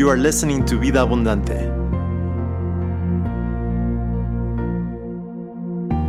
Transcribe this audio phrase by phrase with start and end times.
[0.00, 1.60] You are listening to Vida Abundante.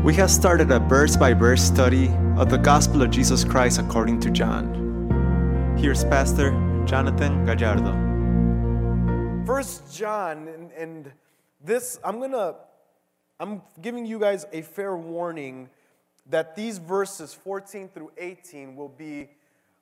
[0.01, 2.07] We have started a verse by verse study
[2.37, 5.75] of the Gospel of Jesus Christ according to John.
[5.77, 6.51] Here's Pastor
[6.85, 7.91] Jonathan Gallardo.
[9.45, 11.11] First John, and, and
[11.61, 12.55] this, I'm gonna,
[13.41, 15.69] I'm giving you guys a fair warning
[16.29, 19.31] that these verses 14 through 18 will be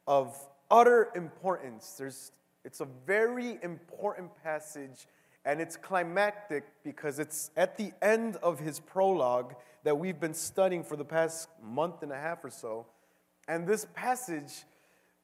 [0.07, 0.35] of
[0.71, 1.93] utter importance.
[1.99, 2.31] There's,
[2.65, 5.07] it's a very important passage,
[5.45, 10.83] and it's climactic because it's at the end of his prologue that we've been studying
[10.83, 12.85] for the past month and a half or so.
[13.47, 14.65] And this passage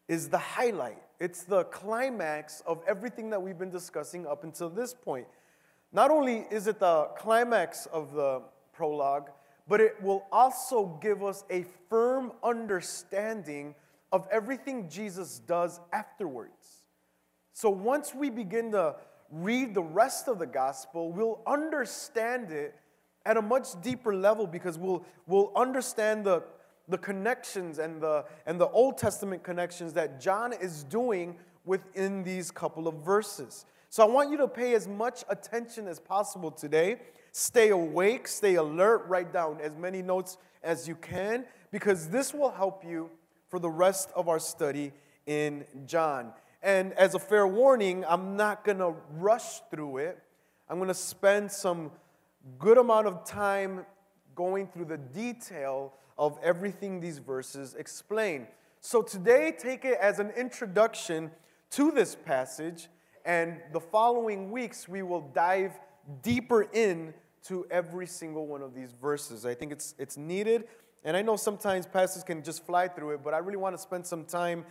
[0.08, 4.94] is the highlight, it's the climax of everything that we've been discussing up until this
[4.94, 5.28] point.
[5.92, 8.42] Not only is it the climax of the
[8.74, 9.30] prologue,
[9.68, 13.74] but it will also give us a firm understanding
[14.12, 16.55] of everything Jesus does afterwards.
[17.56, 18.96] So once we begin to
[19.32, 22.76] read the rest of the gospel, we'll understand it
[23.26, 26.44] at a much deeper level because we'll, we'll understand the,
[26.90, 32.52] the connections and the, and the Old Testament connections that John is doing within these
[32.52, 33.66] couple of verses.
[33.90, 36.98] So I want you to pay as much attention as possible today.
[37.32, 42.52] Stay awake, stay alert, write down as many notes as you can because this will
[42.52, 43.10] help you
[43.48, 44.92] for the rest of our study
[45.26, 46.34] in John.
[46.66, 50.18] And as a fair warning, I'm not going to rush through it.
[50.68, 51.92] I'm going to spend some
[52.58, 53.86] good amount of time
[54.34, 58.48] going through the detail of everything these verses explain.
[58.82, 61.30] So today, take it as an introduction
[61.70, 62.88] to this passage,
[63.26, 65.74] and the following weeks we will dive
[66.24, 69.46] deeper in to every single one of these verses.
[69.46, 70.64] I think it's, it's needed,
[71.04, 73.82] and I know sometimes pastors can just fly through it, but I really want to
[73.82, 74.66] spend some time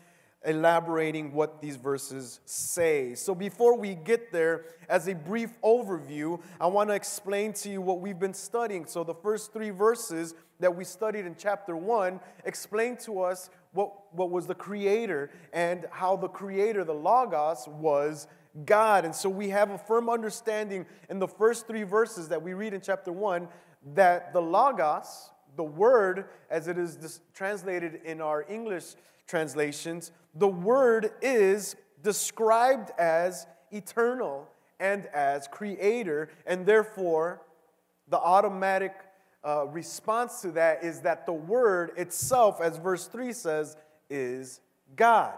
[0.44, 3.14] elaborating what these verses say.
[3.14, 7.80] So before we get there, as a brief overview, I want to explain to you
[7.80, 8.86] what we've been studying.
[8.86, 13.92] So the first three verses that we studied in chapter one explain to us what,
[14.12, 18.26] what was the creator and how the creator, the Logos, was
[18.64, 19.04] God.
[19.04, 22.72] And so we have a firm understanding in the first three verses that we read
[22.72, 23.48] in chapter one
[23.94, 28.94] that the Logos, the word as it is translated in our English
[29.26, 34.48] translations, the word is described as eternal
[34.80, 37.40] and as creator, and therefore
[38.08, 38.92] the automatic
[39.44, 43.76] uh, response to that is that the word itself, as verse 3 says,
[44.10, 44.60] is
[44.96, 45.34] God.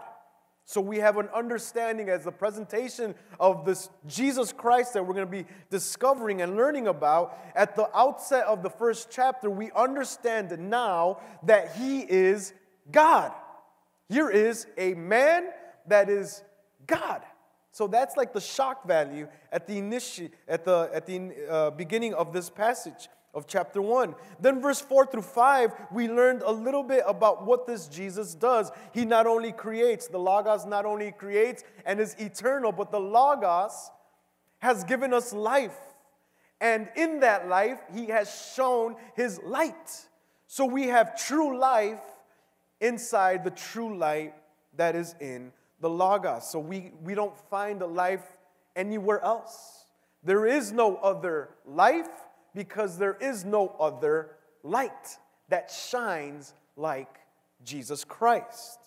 [0.65, 5.25] So we have an understanding as the presentation of this Jesus Christ that we're going
[5.25, 7.37] to be discovering and learning about.
[7.55, 12.53] At the outset of the first chapter, we understand now that He is
[12.91, 13.31] God.
[14.09, 15.49] Here is a man
[15.87, 16.43] that is
[16.85, 17.23] God.
[17.71, 22.13] So that's like the shock value at the initi- at the at the uh, beginning
[22.13, 24.15] of this passage of chapter 1.
[24.39, 28.71] Then verse 4 through 5, we learned a little bit about what this Jesus does.
[28.93, 33.91] He not only creates, the Logos not only creates and is eternal, but the Logos
[34.57, 35.77] has given us life.
[36.59, 40.07] And in that life, he has shown his light.
[40.47, 42.01] So we have true life
[42.81, 44.33] inside the true light
[44.75, 46.49] that is in the Logos.
[46.49, 48.25] So we, we don't find a life
[48.75, 49.85] anywhere else.
[50.23, 52.09] There is no other life
[52.53, 54.31] because there is no other
[54.63, 55.17] light
[55.49, 57.19] that shines like
[57.63, 58.79] Jesus Christ.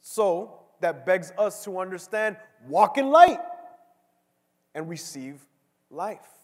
[0.00, 2.36] So that begs us to understand
[2.68, 3.40] walk in light
[4.74, 5.44] and receive
[5.90, 6.37] life.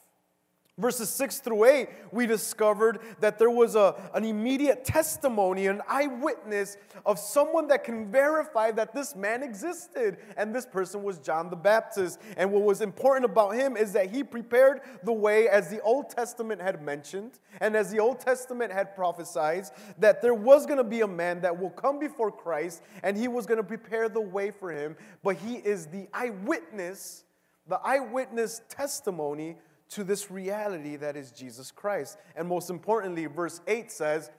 [0.77, 6.77] Verses 6 through 8, we discovered that there was a, an immediate testimony, an eyewitness
[7.07, 10.17] of someone that can verify that this man existed.
[10.37, 12.21] And this person was John the Baptist.
[12.37, 16.11] And what was important about him is that he prepared the way, as the Old
[16.11, 19.67] Testament had mentioned, and as the Old Testament had prophesied,
[19.99, 23.29] that there was going to be a man that will come before Christ, and he
[23.29, 24.97] was going to prepare the way for him.
[25.23, 27.23] But he is the eyewitness,
[27.69, 29.55] the eyewitness testimony
[29.91, 32.19] to this reality that is Jesus Christ.
[32.37, 34.31] And most importantly, verse 8 says,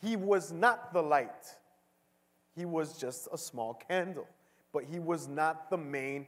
[0.00, 1.56] He was not the light,
[2.56, 4.26] He was just a small candle.
[4.72, 6.26] But He was not the main,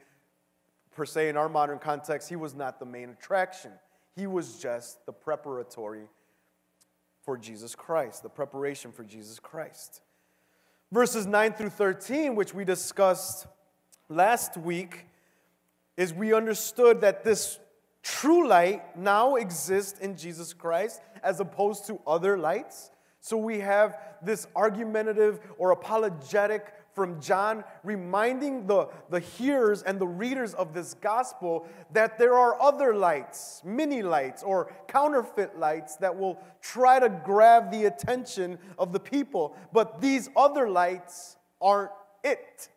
[0.95, 3.73] per se, in our modern context, He was not the main attraction.
[4.15, 6.07] He was just the preparatory
[7.23, 10.01] for Jesus Christ, the preparation for Jesus Christ.
[10.93, 13.47] Verses 9 through 13, which we discussed
[14.09, 15.07] last week,
[15.97, 17.59] is we understood that this
[18.07, 22.93] True light now exists in Jesus Christ as opposed to other lights.
[23.19, 30.07] So we have this argumentative or apologetic from John, reminding the, the hearers and the
[30.07, 36.17] readers of this gospel that there are other lights, mini lights, or counterfeit lights that
[36.17, 39.57] will try to grab the attention of the people.
[39.73, 41.91] But these other lights aren't
[42.23, 42.69] it.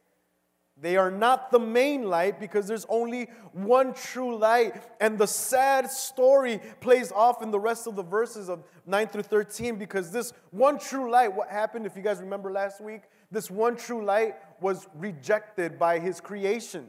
[0.82, 4.82] They are not the main light because there's only one true light.
[5.02, 9.24] And the sad story plays off in the rest of the verses of 9 through
[9.24, 13.52] 13 because this one true light, what happened, if you guys remember last week, this
[13.52, 16.88] one true light was rejected by his creation.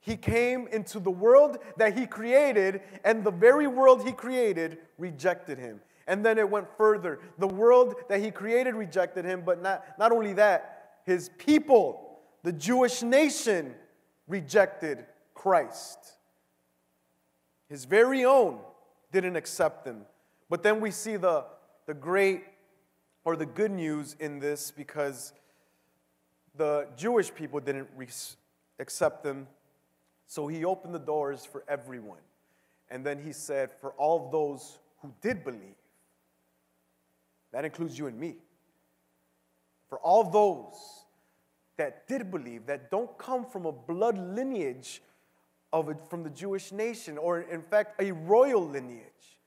[0.00, 5.58] He came into the world that he created, and the very world he created rejected
[5.58, 5.80] him.
[6.06, 7.18] And then it went further.
[7.38, 12.05] The world that he created rejected him, but not, not only that, his people
[12.46, 13.74] the Jewish nation
[14.28, 15.04] rejected
[15.34, 15.98] Christ.
[17.68, 18.60] His very own
[19.10, 20.02] didn't accept him.
[20.48, 21.44] But then we see the,
[21.86, 22.44] the great
[23.24, 25.32] or the good news in this because
[26.56, 28.06] the Jewish people didn't re-
[28.78, 29.48] accept him.
[30.28, 32.22] So he opened the doors for everyone.
[32.92, 35.74] And then he said, for all those who did believe,
[37.50, 38.36] that includes you and me.
[39.88, 41.05] For all those
[41.78, 45.02] that did believe, that don't come from a blood lineage
[45.72, 49.38] of it from the Jewish nation, or in fact, a royal lineage,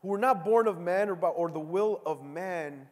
[0.00, 2.86] who were not born of man or, by, or the will of man,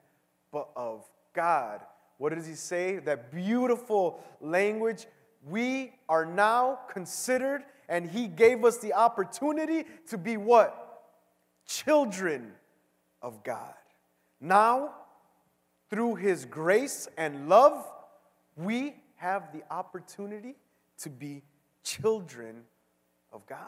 [0.52, 1.80] but of God.
[2.18, 2.98] What does he say?
[2.98, 5.06] That beautiful language.
[5.48, 11.02] We are now considered, and he gave us the opportunity to be what?
[11.66, 12.52] Children
[13.22, 13.74] of God.
[14.40, 14.94] Now,
[15.90, 17.86] through his grace and love,
[18.58, 20.56] we have the opportunity
[20.98, 21.42] to be
[21.84, 22.62] children
[23.32, 23.58] of God.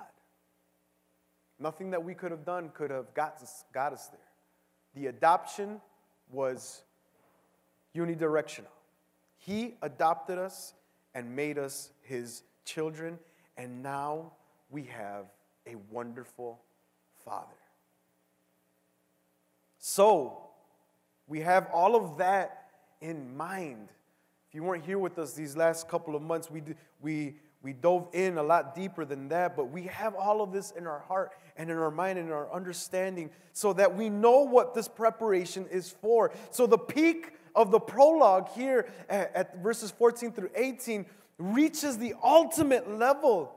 [1.58, 4.20] Nothing that we could have done could have got us, got us there.
[4.94, 5.80] The adoption
[6.30, 6.82] was
[7.94, 8.66] unidirectional.
[9.38, 10.74] He adopted us
[11.14, 13.18] and made us his children,
[13.56, 14.32] and now
[14.70, 15.26] we have
[15.66, 16.60] a wonderful
[17.24, 17.46] Father.
[19.78, 20.38] So,
[21.26, 22.70] we have all of that
[23.00, 23.88] in mind
[24.50, 26.60] if you weren't here with us these last couple of months, we,
[27.00, 30.72] we, we dove in a lot deeper than that, but we have all of this
[30.72, 34.74] in our heart and in our mind and our understanding so that we know what
[34.74, 36.32] this preparation is for.
[36.50, 41.06] So, the peak of the prologue here at, at verses 14 through 18
[41.38, 43.54] reaches the ultimate level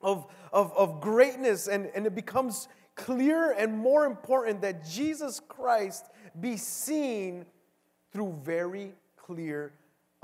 [0.00, 2.66] of, of, of greatness, and, and it becomes
[2.96, 6.06] clearer and more important that Jesus Christ
[6.40, 7.46] be seen
[8.12, 9.74] through very clear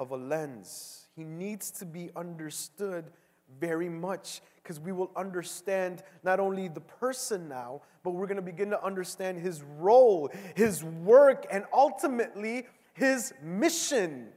[0.01, 1.09] of a lens.
[1.15, 3.13] He needs to be understood
[3.61, 8.43] very much because we will understand not only the person now, but we're going to
[8.43, 14.29] begin to understand his role, his work, and ultimately his mission.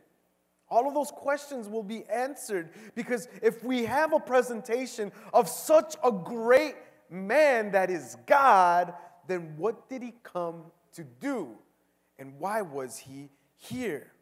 [0.69, 5.95] All of those questions will be answered because if we have a presentation of such
[6.04, 6.75] a great
[7.10, 8.94] man that is God,
[9.27, 10.65] then what did he come
[10.95, 11.51] to do?
[12.19, 14.12] And why was he here?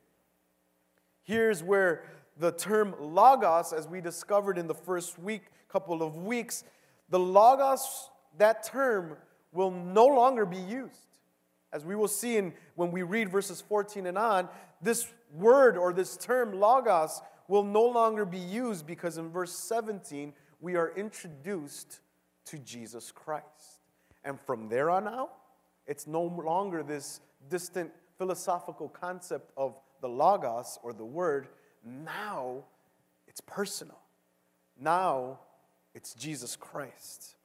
[1.31, 2.03] Here's where
[2.39, 6.65] the term logos, as we discovered in the first week, couple of weeks,
[7.09, 9.15] the logos, that term
[9.53, 11.19] will no longer be used.
[11.71, 14.49] As we will see in, when we read verses 14 and on,
[14.81, 20.33] this word or this term logos will no longer be used because in verse 17
[20.59, 22.01] we are introduced
[22.43, 23.85] to Jesus Christ.
[24.25, 25.31] And from there on out,
[25.87, 31.47] it's no longer this distant philosophical concept of the Logos or the Word,
[31.85, 32.65] now
[33.27, 33.99] it's personal.
[34.79, 35.39] Now
[35.93, 37.35] it's Jesus Christ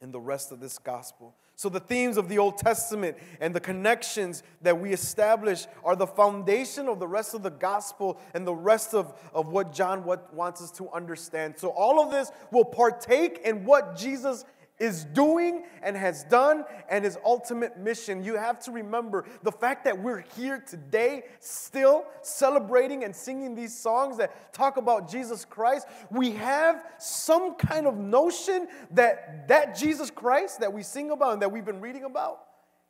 [0.00, 1.34] in the rest of this gospel.
[1.56, 6.06] So, the themes of the Old Testament and the connections that we establish are the
[6.06, 10.32] foundation of the rest of the gospel and the rest of, of what John what
[10.32, 11.58] wants us to understand.
[11.58, 14.44] So, all of this will partake in what Jesus
[14.78, 18.22] is doing and has done and his ultimate mission.
[18.22, 23.76] You have to remember the fact that we're here today still celebrating and singing these
[23.76, 25.86] songs that talk about Jesus Christ.
[26.10, 31.42] We have some kind of notion that that Jesus Christ that we sing about and
[31.42, 32.40] that we've been reading about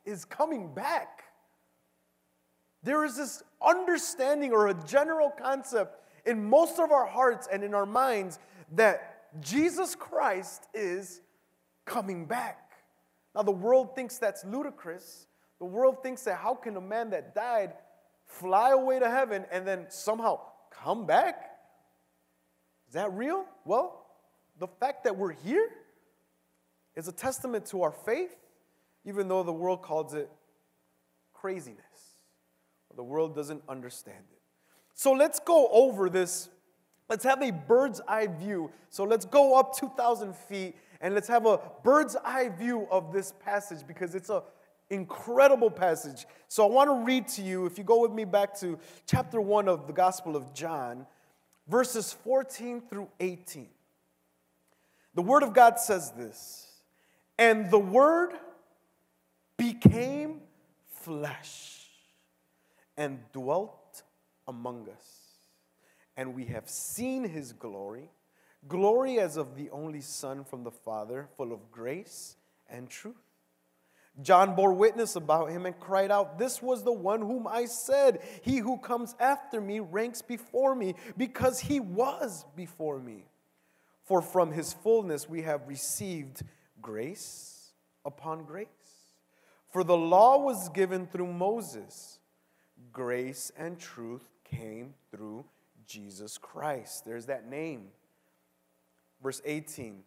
[0.05, 1.23] is coming back.
[2.83, 7.73] There is this understanding or a general concept in most of our hearts and in
[7.73, 8.39] our minds
[8.73, 11.21] that Jesus Christ is
[11.89, 12.71] coming back.
[13.35, 15.27] Now, the world thinks that's ludicrous.
[15.59, 17.73] The world thinks that how can a man that died
[18.25, 20.39] fly away to heaven and then somehow
[20.71, 21.49] come back?
[22.87, 23.45] Is that real?
[23.65, 24.05] Well,
[24.59, 25.69] the fact that we're here
[26.95, 28.35] is a testament to our faith,
[29.05, 30.29] even though the world calls it
[31.33, 31.85] craziness.
[32.95, 34.41] The world doesn't understand it.
[34.93, 36.49] So let's go over this.
[37.07, 38.71] Let's have a bird's eye view.
[38.89, 43.33] So let's go up 2,000 feet and let's have a bird's eye view of this
[43.43, 44.41] passage because it's an
[44.89, 46.25] incredible passage.
[46.47, 49.39] So I want to read to you, if you go with me back to chapter
[49.39, 51.05] 1 of the Gospel of John,
[51.67, 53.67] verses 14 through 18.
[55.15, 56.67] The Word of God says this
[57.37, 58.33] And the Word
[59.57, 60.41] became
[60.87, 61.87] flesh
[62.97, 64.03] and dwelt
[64.47, 65.05] among us.
[66.17, 68.09] And we have seen his glory,
[68.67, 72.35] glory as of the only Son from the Father, full of grace
[72.69, 73.15] and truth.
[74.21, 78.19] John bore witness about him and cried out, This was the one whom I said,
[78.41, 83.25] He who comes after me ranks before me, because he was before me.
[84.03, 86.41] For from his fullness we have received
[86.81, 87.71] grace
[88.03, 88.67] upon grace.
[89.71, 92.19] For the law was given through Moses,
[92.91, 95.45] grace and truth came through
[95.85, 97.05] Jesus Christ.
[97.05, 97.89] There's that name.
[99.21, 100.03] Verse 18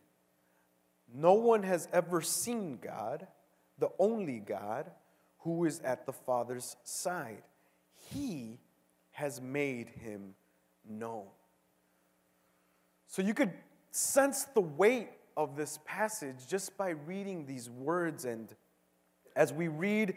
[1.14, 3.26] No one has ever seen God
[3.78, 4.90] the only God
[5.40, 7.42] who is at the Father's side.
[8.12, 8.58] He
[9.12, 10.34] has made him
[10.88, 11.26] known.
[13.06, 13.52] So you could
[13.90, 18.24] sense the weight of this passage just by reading these words.
[18.24, 18.48] And
[19.36, 20.14] as we read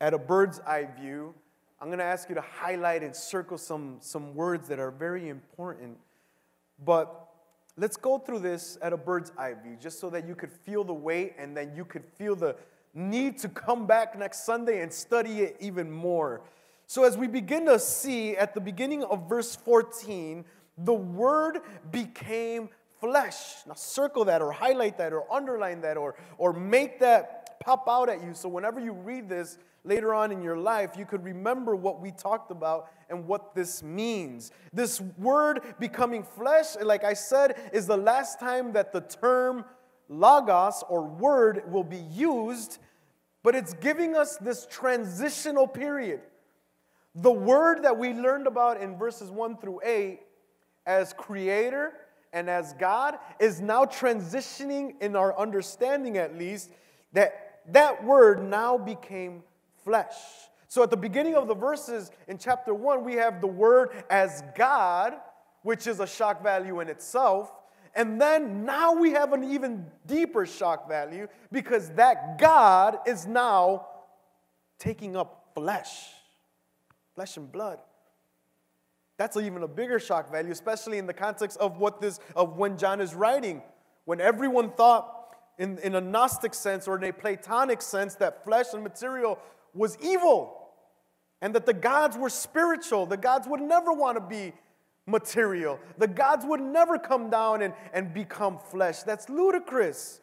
[0.00, 1.34] at a bird's eye view,
[1.80, 5.28] I'm going to ask you to highlight and circle some, some words that are very
[5.28, 5.98] important.
[6.84, 7.25] But
[7.76, 10.84] let's go through this at a bird's eye view just so that you could feel
[10.84, 12.56] the weight and then you could feel the,
[12.96, 16.40] need to come back next Sunday and study it even more.
[16.86, 20.44] So, as we begin to see at the beginning of verse 14,
[20.78, 23.36] the word became flesh.
[23.66, 28.08] Now, circle that or highlight that or underline that or, or make that pop out
[28.08, 28.34] at you.
[28.34, 32.10] So, whenever you read this later on in your life, you could remember what we
[32.10, 34.50] talked about and what this means.
[34.72, 39.64] This word becoming flesh, like I said, is the last time that the term
[40.08, 42.78] logos or word will be used
[43.46, 46.20] but it's giving us this transitional period.
[47.14, 50.18] The word that we learned about in verses 1 through 8
[50.84, 51.92] as creator
[52.32, 56.72] and as God is now transitioning in our understanding, at least,
[57.12, 59.44] that that word now became
[59.86, 60.14] flesh.
[60.68, 64.42] So at the beginning of the verses in chapter 1, we have the word as
[64.56, 65.14] God,
[65.62, 67.52] which is a shock value in itself.
[67.94, 73.86] And then now we have an even deeper shock value because that God is now
[74.78, 76.08] taking up flesh,
[77.14, 77.78] flesh and blood.
[79.18, 82.76] That's even a bigger shock value, especially in the context of what this of when
[82.76, 83.62] John is writing.
[84.04, 85.16] When everyone thought
[85.58, 89.38] in, in a Gnostic sense or in a Platonic sense that flesh and material
[89.76, 90.56] was evil
[91.40, 94.52] and that the gods were spiritual, the gods would never want to be
[95.06, 95.78] material.
[95.98, 99.02] The gods would never come down and, and become flesh.
[99.02, 100.20] That's ludicrous.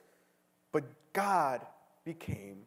[0.72, 0.84] But
[1.14, 1.62] God
[2.04, 2.64] became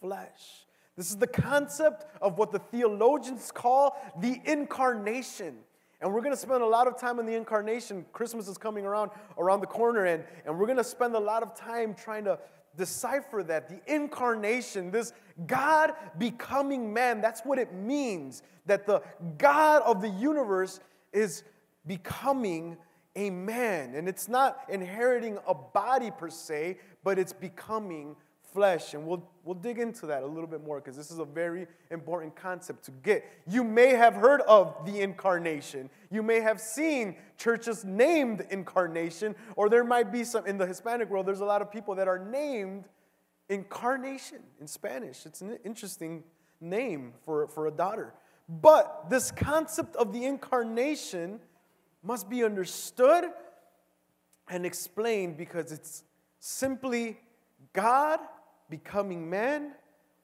[0.00, 0.66] flesh.
[0.96, 5.56] This is the concept of what the theologians call the incarnation.
[6.00, 8.04] And we're going to spend a lot of time on the incarnation.
[8.12, 11.42] Christmas is coming around around the corner, and, and we're going to spend a lot
[11.42, 12.38] of time trying to
[12.76, 13.68] decipher that.
[13.68, 15.12] The incarnation, this
[15.46, 18.42] God becoming man, that's what it means.
[18.66, 19.02] That the
[19.38, 20.80] God of the universe
[21.12, 21.44] is
[21.86, 22.76] becoming
[23.14, 23.94] a man.
[23.94, 28.16] And it's not inheriting a body per se, but it's becoming
[28.52, 28.94] flesh.
[28.94, 31.66] And we'll, we'll dig into that a little bit more because this is a very
[31.90, 33.24] important concept to get.
[33.46, 35.90] You may have heard of the incarnation.
[36.10, 41.10] You may have seen churches named incarnation, or there might be some in the Hispanic
[41.10, 42.84] world, there's a lot of people that are named
[43.48, 45.26] incarnation in Spanish.
[45.26, 46.24] It's an interesting
[46.60, 48.14] name for, for a daughter.
[48.48, 51.40] But this concept of the incarnation
[52.02, 53.24] must be understood
[54.48, 56.04] and explained because it's
[56.38, 57.18] simply
[57.72, 58.20] God
[58.68, 59.72] becoming man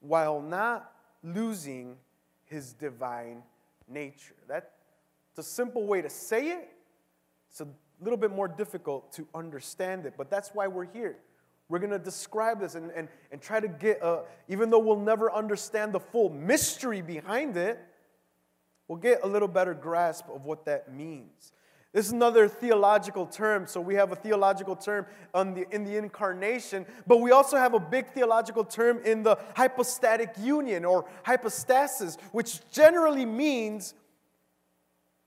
[0.00, 1.96] while not losing
[2.44, 3.42] his divine
[3.88, 4.34] nature.
[4.49, 4.66] That's
[5.38, 6.68] a simple way to say it.
[7.50, 7.68] It's a
[8.00, 11.18] little bit more difficult to understand it, but that's why we're here.
[11.68, 15.00] We're going to describe this and, and, and try to get, a, even though we'll
[15.00, 17.78] never understand the full mystery behind it,
[18.88, 21.52] we'll get a little better grasp of what that means.
[21.92, 23.66] This is another theological term.
[23.66, 27.80] So we have a theological term the, in the incarnation, but we also have a
[27.80, 33.92] big theological term in the hypostatic union or hypostasis, which generally means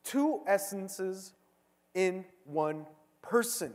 [0.03, 1.34] two essences
[1.93, 2.88] in one
[3.22, 3.74] person,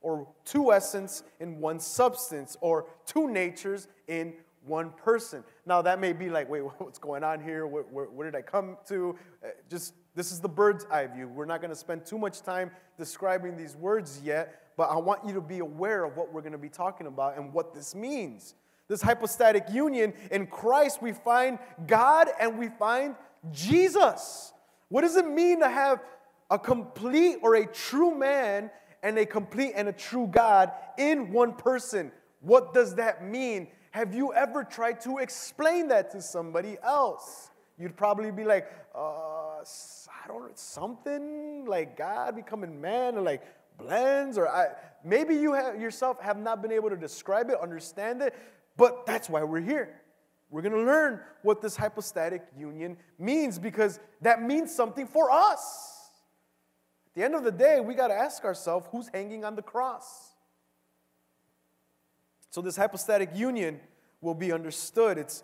[0.00, 4.32] or two essence in one substance, or two natures in
[4.64, 5.44] one person.
[5.66, 7.66] Now, that may be like, wait, what's going on here?
[7.66, 9.16] Where, where, where did I come to?
[9.44, 11.28] Uh, just This is the bird's eye view.
[11.28, 15.26] We're not going to spend too much time describing these words yet, but I want
[15.26, 17.94] you to be aware of what we're going to be talking about and what this
[17.94, 18.54] means.
[18.88, 23.14] This hypostatic union in Christ, we find God and we find
[23.52, 24.52] Jesus.
[24.90, 26.02] What does it mean to have
[26.50, 28.70] a complete or a true man
[29.02, 32.12] and a complete and a true God in one person?
[32.40, 33.68] What does that mean?
[33.92, 37.50] Have you ever tried to explain that to somebody else?
[37.78, 39.64] You'd probably be like, uh,
[40.22, 43.42] I don't know, something like God becoming man or like
[43.78, 44.68] blends, or I,
[45.04, 48.34] maybe you have, yourself have not been able to describe it, understand it,
[48.76, 50.00] but that's why we're here.
[50.50, 56.10] We're going to learn what this hypostatic union means because that means something for us.
[57.06, 59.62] At the end of the day, we got to ask ourselves who's hanging on the
[59.62, 60.30] cross?
[62.50, 63.80] So, this hypostatic union
[64.20, 65.16] will be understood.
[65.16, 65.42] It's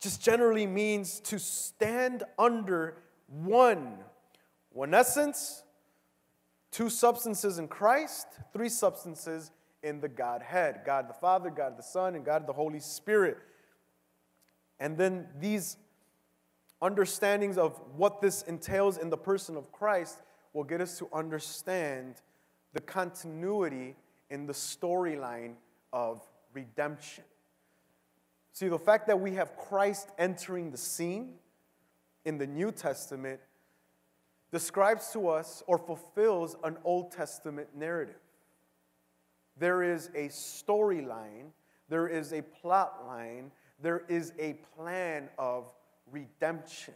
[0.00, 2.96] just generally means to stand under
[3.30, 3.98] one.
[4.72, 5.62] One essence,
[6.70, 9.50] two substances in Christ, three substances
[9.82, 13.38] in the Godhead God the Father, God the Son, and God the Holy Spirit.
[14.78, 15.76] And then these
[16.80, 20.22] understandings of what this entails in the person of Christ
[20.52, 22.16] will get us to understand
[22.72, 23.96] the continuity
[24.30, 25.54] in the storyline
[25.92, 26.22] of
[26.52, 27.24] redemption.
[28.52, 31.34] See, the fact that we have Christ entering the scene
[32.24, 33.40] in the New Testament
[34.52, 38.20] describes to us or fulfills an Old Testament narrative.
[39.58, 41.50] There is a storyline,
[41.88, 43.50] there is a plot line,
[43.82, 45.72] there is a plan of
[46.10, 46.94] redemption.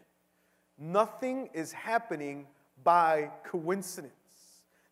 [0.79, 2.47] Nothing is happening
[2.83, 4.13] by coincidence,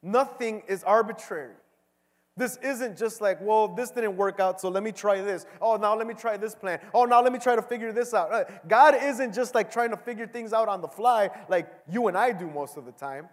[0.02, 1.54] nothing is arbitrary.
[2.36, 5.44] This isn't just like, well, this didn't work out, so let me try this.
[5.60, 6.80] Oh, now let me try this plan.
[6.94, 8.50] Oh, now let me try to figure this out.
[8.68, 12.16] God isn't just like trying to figure things out on the fly like you and
[12.16, 13.28] I do most of the time.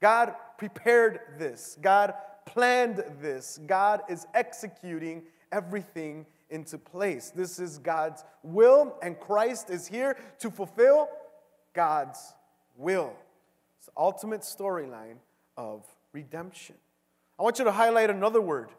[0.00, 2.14] God prepared this, God
[2.44, 7.30] planned this, God is executing everything into place.
[7.34, 11.08] This is God's will, and Christ is here to fulfill
[11.74, 12.34] God's
[12.76, 13.12] will.
[13.78, 15.16] It's the ultimate storyline
[15.56, 16.76] of redemption.
[17.38, 18.70] I want you to highlight another word.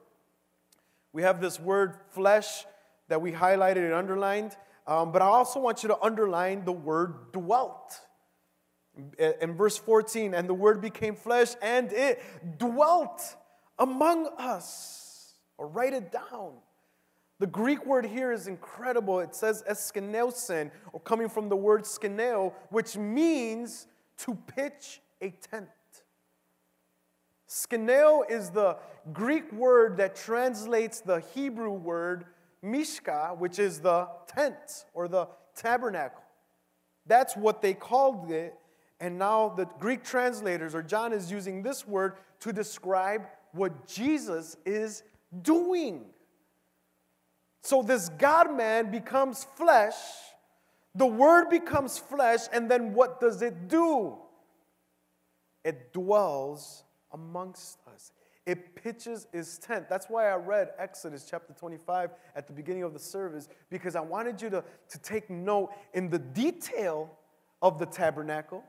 [1.13, 2.65] We have this word flesh
[3.07, 7.31] that we highlighted and underlined, um, but I also want you to underline the word
[7.31, 7.99] dwelt.
[9.41, 12.21] In verse 14, and the word became flesh and it
[12.57, 13.21] dwelt
[13.77, 15.35] among us.
[15.57, 16.53] Or write it down.
[17.39, 19.21] The Greek word here is incredible.
[19.21, 23.87] It says eskeneusen, or coming from the word skeneo, which means
[24.19, 25.69] to pitch a tent.
[27.49, 28.77] Skeneo is the
[29.11, 32.25] Greek word that translates the Hebrew word
[32.63, 36.21] mishkan, which is the tent or the tabernacle.
[37.07, 38.53] That's what they called it.
[38.99, 44.55] And now the Greek translators, or John, is using this word to describe what Jesus
[44.65, 45.01] is
[45.41, 46.05] doing.
[47.63, 49.95] So this God man becomes flesh,
[50.93, 54.17] the word becomes flesh, and then what does it do?
[55.63, 58.11] It dwells amongst us.
[58.45, 59.87] It pitches its tent.
[59.89, 64.01] That's why I read Exodus chapter 25 at the beginning of the service, because I
[64.01, 67.15] wanted you to, to take note in the detail
[67.61, 68.63] of the tabernacle,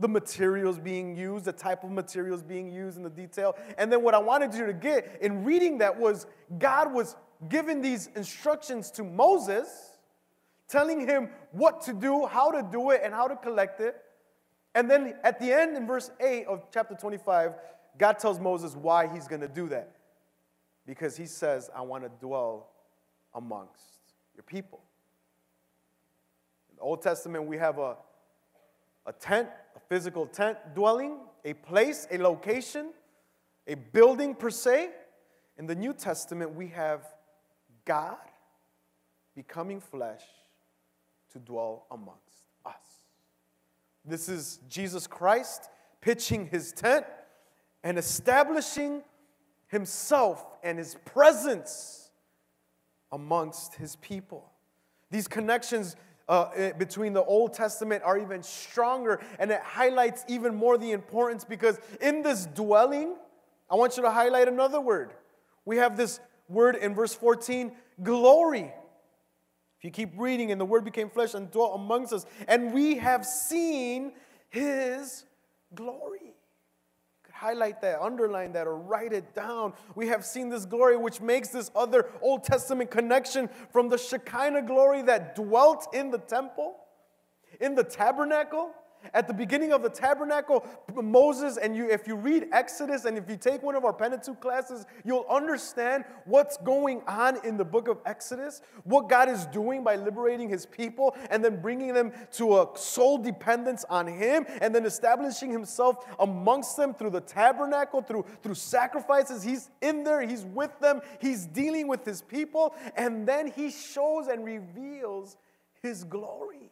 [0.00, 3.54] the materials being used, the type of materials being used in the detail.
[3.76, 6.26] And then what I wanted you to get in reading that was
[6.58, 7.14] God was
[7.48, 9.98] giving these instructions to Moses,
[10.68, 13.96] telling him what to do, how to do it, and how to collect it.
[14.74, 17.52] And then at the end, in verse 8 of chapter 25,
[17.98, 19.96] God tells Moses why he's going to do that.
[20.86, 22.70] Because he says, I want to dwell
[23.34, 23.84] amongst
[24.34, 24.80] your people.
[26.70, 27.96] In the Old Testament, we have a,
[29.06, 32.90] a tent, a physical tent dwelling, a place, a location,
[33.66, 34.90] a building per se.
[35.58, 37.06] In the New Testament, we have
[37.84, 38.16] God
[39.34, 40.22] becoming flesh
[41.32, 42.91] to dwell amongst us.
[44.04, 45.68] This is Jesus Christ
[46.00, 47.06] pitching his tent
[47.84, 49.02] and establishing
[49.68, 52.10] himself and his presence
[53.10, 54.50] amongst his people.
[55.10, 55.96] These connections
[56.28, 60.92] uh, eh, between the Old Testament are even stronger, and it highlights even more the
[60.92, 63.16] importance because in this dwelling,
[63.70, 65.12] I want you to highlight another word.
[65.64, 68.72] We have this word in verse 14 glory.
[69.82, 72.98] If you keep reading, and the word became flesh and dwelt amongst us, and we
[72.98, 74.12] have seen
[74.48, 75.24] his
[75.74, 76.34] glory.
[77.32, 79.72] Highlight that, underline that, or write it down.
[79.96, 84.62] We have seen this glory, which makes this other Old Testament connection from the Shekinah
[84.62, 86.76] glory that dwelt in the temple,
[87.60, 88.70] in the tabernacle,
[89.14, 93.28] At the beginning of the tabernacle, Moses, and you, if you read Exodus and if
[93.28, 97.88] you take one of our Pentateuch classes, you'll understand what's going on in the book
[97.88, 102.58] of Exodus, what God is doing by liberating his people and then bringing them to
[102.58, 108.24] a sole dependence on him and then establishing himself amongst them through the tabernacle, through,
[108.42, 109.42] through sacrifices.
[109.42, 114.28] He's in there, he's with them, he's dealing with his people, and then he shows
[114.28, 115.36] and reveals
[115.82, 116.70] his glory.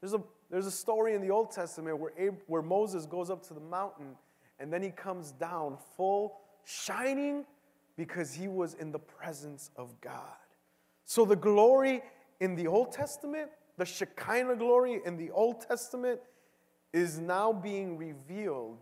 [0.00, 3.46] There's a, there's a story in the Old Testament where, Ab- where Moses goes up
[3.48, 4.16] to the mountain
[4.58, 7.44] and then he comes down full, shining
[7.96, 10.36] because he was in the presence of God.
[11.04, 12.02] So the glory
[12.40, 16.20] in the Old Testament, the Shekinah glory in the Old Testament,
[16.92, 18.78] is now being revealed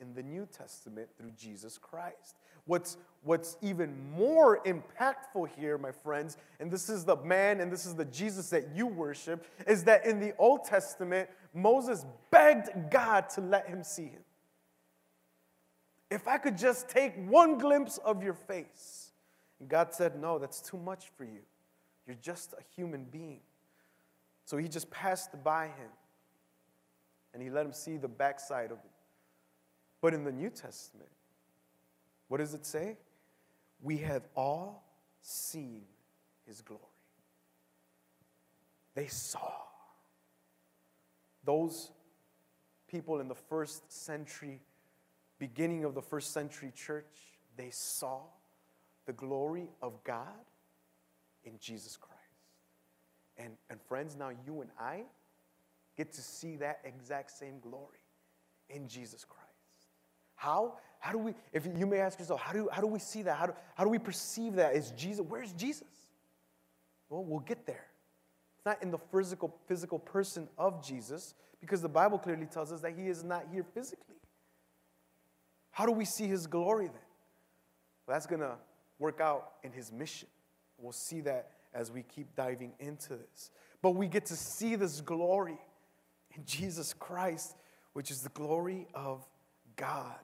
[0.00, 2.36] in the New Testament through Jesus Christ.
[2.66, 7.86] What's, what's even more impactful here, my friends, and this is the man and this
[7.86, 13.28] is the Jesus that you worship, is that in the Old Testament, Moses begged God
[13.30, 14.22] to let him see him.
[16.10, 19.12] If I could just take one glimpse of your face.
[19.60, 21.40] And God said, No, that's too much for you.
[22.06, 23.40] You're just a human being.
[24.44, 25.90] So he just passed by him
[27.34, 28.90] and he let him see the backside of him.
[30.00, 31.10] But in the New Testament,
[32.28, 32.96] what does it say?
[33.80, 34.84] We have all
[35.22, 35.82] seen
[36.46, 36.82] his glory.
[38.94, 39.52] They saw.
[41.44, 41.90] Those
[42.88, 44.60] people in the first century,
[45.38, 47.06] beginning of the first century church,
[47.56, 48.20] they saw
[49.06, 50.26] the glory of God
[51.44, 52.18] in Jesus Christ.
[53.36, 55.04] And, and friends, now you and I
[55.96, 58.04] get to see that exact same glory
[58.68, 59.47] in Jesus Christ.
[60.38, 60.78] How?
[61.00, 63.36] How do we, if you may ask yourself, how do, how do we see that?
[63.36, 64.74] How do, how do we perceive that?
[64.74, 65.88] Is Jesus, where's Jesus?
[67.10, 67.86] Well, we'll get there.
[68.56, 72.80] It's not in the physical, physical person of Jesus, because the Bible clearly tells us
[72.82, 74.14] that he is not here physically.
[75.72, 76.94] How do we see his glory then?
[78.06, 78.54] Well, that's going to
[79.00, 80.28] work out in his mission.
[80.78, 83.50] We'll see that as we keep diving into this.
[83.82, 85.58] But we get to see this glory
[86.36, 87.56] in Jesus Christ,
[87.92, 89.26] which is the glory of
[89.76, 90.18] God.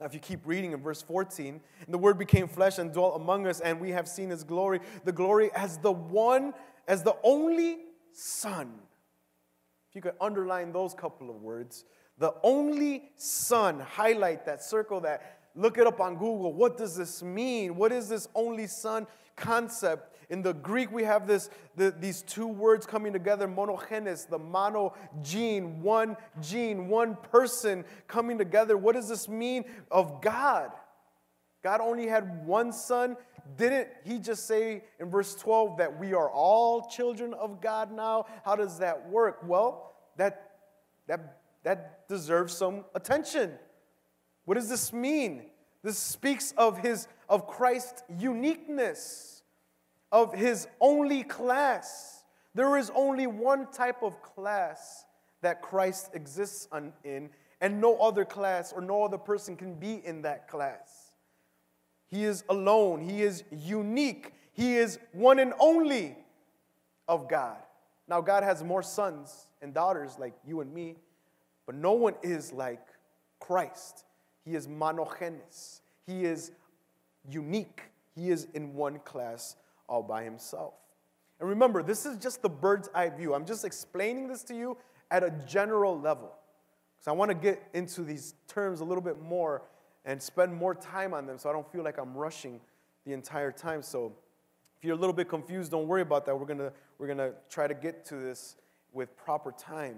[0.00, 3.20] Now, if you keep reading in verse 14, and the word became flesh and dwelt
[3.20, 6.54] among us, and we have seen his glory, the glory as the one,
[6.88, 7.78] as the only
[8.12, 8.72] Son.
[9.90, 11.84] If you could underline those couple of words,
[12.16, 16.52] the only Son, highlight that, circle that, look it up on Google.
[16.52, 17.76] What does this mean?
[17.76, 20.09] What is this only Son concept?
[20.30, 24.94] In the Greek, we have this, the, these two words coming together, monogenes, the mono
[25.22, 28.76] gene, one gene, one person coming together.
[28.76, 30.70] What does this mean of God?
[31.64, 33.16] God only had one son.
[33.56, 38.26] Didn't he just say in verse 12 that we are all children of God now?
[38.44, 39.40] How does that work?
[39.44, 40.52] Well, that,
[41.08, 43.50] that, that deserves some attention.
[44.44, 45.50] What does this mean?
[45.82, 49.39] This speaks of his of Christ's uniqueness
[50.12, 52.24] of his only class.
[52.54, 55.04] There is only one type of class
[55.42, 56.68] that Christ exists
[57.04, 61.12] in, and no other class or no other person can be in that class.
[62.08, 66.16] He is alone, he is unique, he is one and only
[67.06, 67.56] of God.
[68.08, 70.96] Now, God has more sons and daughters like you and me,
[71.66, 72.84] but no one is like
[73.38, 74.04] Christ.
[74.44, 76.50] He is monogenes, he is
[77.28, 77.82] unique,
[78.16, 79.54] he is in one class
[79.90, 80.74] all by himself.
[81.40, 83.34] And remember, this is just the bird's eye view.
[83.34, 84.76] I'm just explaining this to you
[85.10, 86.32] at a general level.
[86.96, 89.62] Because I want to get into these terms a little bit more
[90.04, 92.60] and spend more time on them so I don't feel like I'm rushing
[93.04, 93.82] the entire time.
[93.82, 94.12] So
[94.78, 96.38] if you're a little bit confused, don't worry about that.
[96.38, 98.56] We're going to we're going to try to get to this
[98.92, 99.96] with proper time.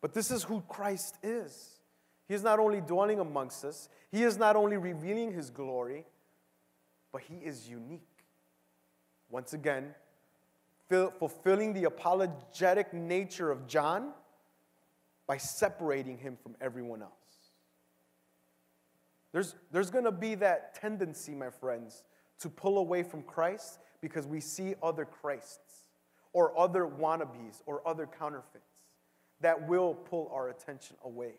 [0.00, 1.78] But this is who Christ is.
[2.26, 6.04] He is not only dwelling amongst us, He is not only revealing His glory,
[7.12, 8.07] but He is unique.
[9.30, 9.94] Once again,
[10.88, 14.12] fulfilling the apologetic nature of John
[15.26, 17.12] by separating him from everyone else.
[19.32, 22.04] There's, there's going to be that tendency, my friends,
[22.40, 25.88] to pull away from Christ because we see other Christs
[26.32, 28.64] or other wannabes or other counterfeits
[29.40, 31.32] that will pull our attention away.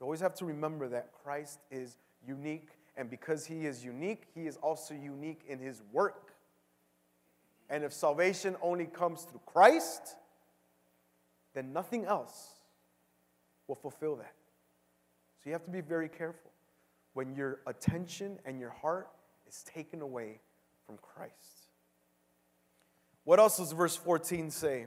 [0.00, 4.46] You always have to remember that Christ is unique, and because he is unique, he
[4.46, 6.31] is also unique in his work.
[7.72, 10.14] And if salvation only comes through Christ,
[11.54, 12.50] then nothing else
[13.66, 14.34] will fulfill that.
[15.38, 16.50] So you have to be very careful
[17.14, 19.08] when your attention and your heart
[19.48, 20.40] is taken away
[20.86, 21.70] from Christ.
[23.24, 24.84] What else does verse 14 say?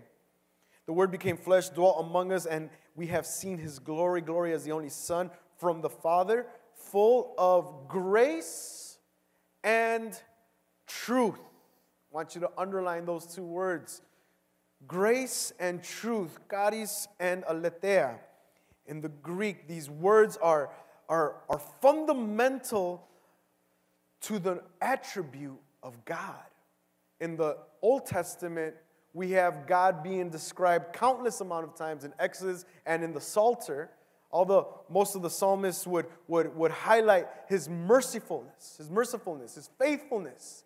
[0.86, 4.64] The Word became flesh, dwelt among us, and we have seen his glory, glory as
[4.64, 6.46] the only Son from the Father,
[6.76, 9.00] full of grace
[9.64, 10.16] and
[10.86, 11.40] truth.
[12.16, 14.02] I want you to underline those two words
[14.88, 18.20] grace and truth, charis and aletheia.
[18.86, 20.70] In the Greek, these words are,
[21.10, 23.06] are, are fundamental
[24.22, 26.40] to the attribute of God.
[27.20, 28.76] In the Old Testament,
[29.14, 33.90] we have God being described countless amount of times in Exodus and in the Psalter.
[34.32, 40.65] Although most of the psalmists would, would, would highlight his mercifulness, his mercifulness, his faithfulness.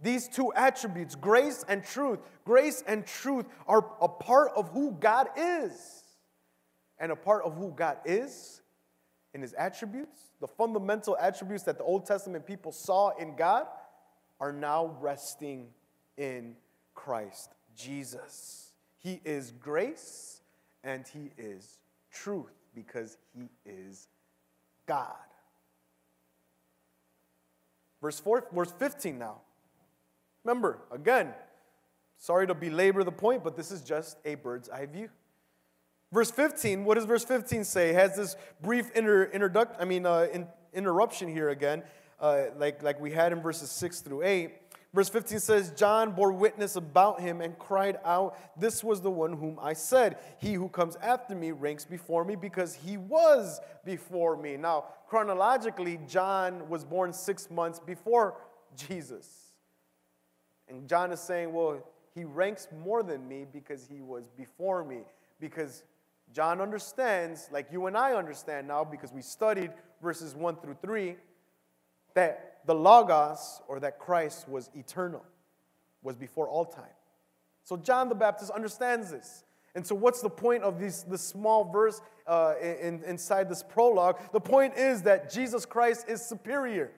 [0.00, 5.28] These two attributes, grace and truth, grace and truth are a part of who God
[5.36, 6.04] is.
[6.98, 8.62] And a part of who God is
[9.34, 13.66] in his attributes, the fundamental attributes that the Old Testament people saw in God,
[14.40, 15.68] are now resting
[16.16, 16.56] in
[16.94, 18.72] Christ Jesus.
[18.98, 20.40] He is grace
[20.82, 21.78] and He is
[22.10, 24.08] truth because He is
[24.86, 25.14] God.
[28.00, 29.40] Verse, four, verse 15 now.
[30.46, 31.34] Remember, again,
[32.18, 35.08] sorry to belabor the point, but this is just a bird's eye view.
[36.12, 37.90] Verse 15, what does verse 15 say?
[37.90, 41.82] It has this brief inter, introduct, I mean, uh, in, interruption here again,
[42.20, 44.52] uh, like, like we had in verses 6 through 8.
[44.94, 49.32] Verse 15 says, John bore witness about him and cried out, This was the one
[49.32, 54.36] whom I said, He who comes after me ranks before me because he was before
[54.36, 54.56] me.
[54.56, 58.36] Now, chronologically, John was born six months before
[58.76, 59.45] Jesus.
[60.68, 61.82] And John is saying, Well,
[62.14, 65.00] he ranks more than me because he was before me.
[65.38, 65.84] Because
[66.32, 69.70] John understands, like you and I understand now, because we studied
[70.02, 71.16] verses 1 through 3,
[72.14, 75.22] that the Logos, or that Christ was eternal,
[76.02, 76.84] was before all time.
[77.64, 79.44] So John the Baptist understands this.
[79.74, 84.18] And so, what's the point of this, this small verse uh, in, inside this prologue?
[84.32, 86.92] The point is that Jesus Christ is superior.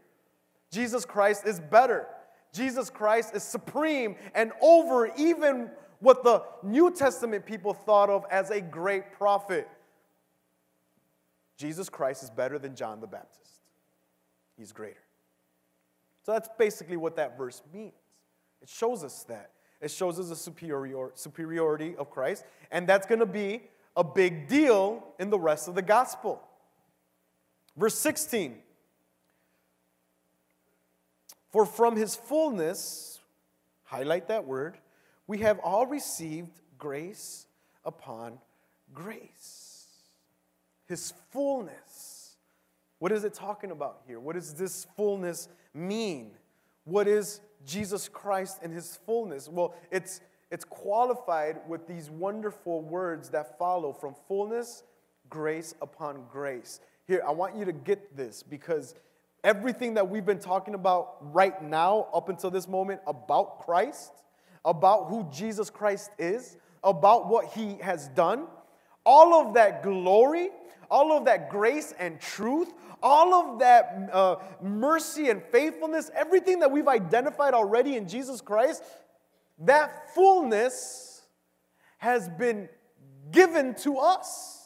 [0.71, 2.07] Jesus Christ is better.
[2.53, 8.51] Jesus Christ is supreme and over even what the New Testament people thought of as
[8.51, 9.69] a great prophet.
[11.57, 13.61] Jesus Christ is better than John the Baptist,
[14.57, 15.03] he's greater.
[16.25, 17.95] So that's basically what that verse means.
[18.61, 19.53] It shows us that.
[19.81, 23.63] It shows us the superior, superiority of Christ, and that's going to be
[23.97, 26.43] a big deal in the rest of the gospel.
[27.77, 28.57] Verse 16
[31.51, 33.21] For from his fullness,
[33.85, 34.79] highlight that word,
[35.27, 37.47] we have all received grace
[37.85, 38.39] upon
[38.93, 39.87] grace.
[40.87, 42.37] His fullness.
[42.99, 44.21] What is it talking about here?
[44.21, 46.33] What does this fullness mean?
[46.85, 49.49] What is Jesus Christ in his fullness?
[49.49, 54.83] Well, it's, it's qualified with these wonderful words that follow from fullness,
[55.29, 56.81] grace upon grace.
[57.07, 58.95] Here, I want you to get this because
[59.45, 64.13] everything that we've been talking about right now, up until this moment, about Christ,
[64.65, 68.47] about who Jesus Christ is, about what he has done,
[69.05, 70.51] all of that glory,
[70.91, 72.73] all of that grace and truth,
[73.03, 78.83] all of that uh, mercy and faithfulness, everything that we've identified already in Jesus Christ,
[79.61, 81.23] that fullness
[81.99, 82.69] has been
[83.31, 84.57] given to us.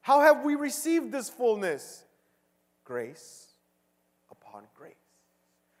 [0.00, 2.04] How have we received this fullness?
[2.90, 3.46] Grace
[4.32, 4.94] upon grace.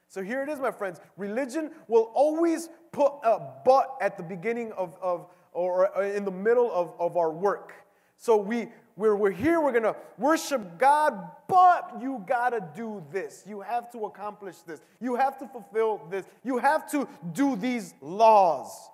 [0.06, 1.00] So here it is, my friends.
[1.16, 6.70] Religion will always put a but at the beginning of, of or in the middle
[6.70, 7.72] of, of our work.
[8.16, 13.42] So we, we're, we're here, we're to worship God, but you got to do this.
[13.44, 14.80] You have to accomplish this.
[15.00, 16.24] You have to fulfill this.
[16.44, 18.88] You have to do these laws.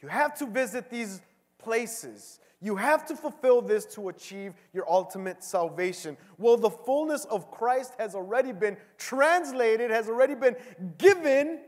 [0.00, 1.20] You have to visit these
[1.58, 2.38] places.
[2.62, 6.16] You have to fulfill this to achieve your ultimate salvation.
[6.36, 10.56] Well, the fullness of Christ has already been translated, has already been
[10.98, 11.60] given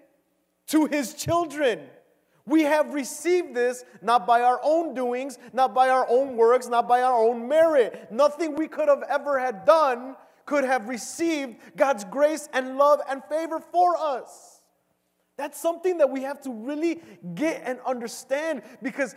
[0.67, 1.81] to his children.
[2.45, 6.89] We have received this not by our own doings, not by our own works, not
[6.89, 8.09] by our own merit.
[8.11, 13.23] Nothing we could have ever had done could have received God's grace and love and
[13.25, 14.61] favor for us.
[15.39, 17.01] That's something that we have to really
[17.35, 19.15] get and understand because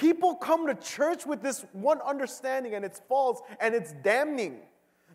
[0.00, 4.60] people come to church with this one understanding and it's false and it's damning.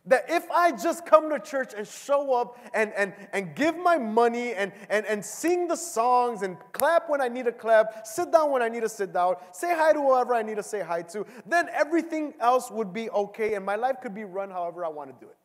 [0.08, 3.98] That if I just come to church and show up and, and, and give my
[3.98, 8.32] money and, and, and sing the songs and clap when I need to clap, sit
[8.32, 10.84] down when I need to sit down, say hi to whoever I need to say
[10.84, 14.86] hi to, then everything else would be okay and my life could be run however
[14.86, 15.38] I want to do it.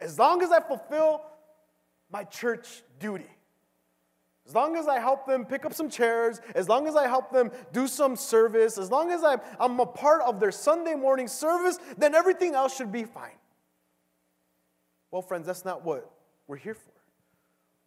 [0.00, 1.22] As long as I fulfill
[2.10, 3.30] my church duty.
[4.46, 7.32] As long as I help them pick up some chairs, as long as I help
[7.32, 11.78] them do some service, as long as I'm, a part of their Sunday morning service,
[11.96, 13.38] then everything else should be fine.
[15.10, 16.10] Well, friends, that's not what
[16.48, 16.92] we're here for.